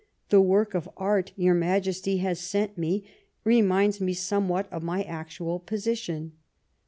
[0.29, 3.03] The work of art your Majesty has sent me
[3.43, 6.31] reminds me somewhat of my actual position.